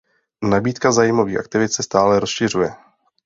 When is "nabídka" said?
0.43-0.91